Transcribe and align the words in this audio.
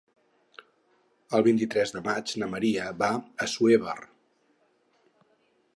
El 1.39 1.43
vint-i-tres 1.47 1.93
de 1.97 2.01
maig 2.07 2.33
na 2.43 2.49
Maria 2.55 2.89
va 3.03 3.11
a 3.19 3.21
Assuévar. 3.47 3.99